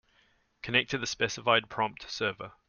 [0.63, 2.53] Connect to the specified prompt server.